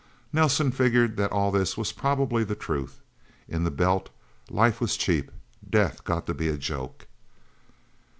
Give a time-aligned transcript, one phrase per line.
[0.33, 3.01] Nelsen figured that all this was probably the truth.
[3.47, 4.09] In the Belt,
[4.49, 5.29] life was cheap.
[5.69, 7.05] Death got to be a joke.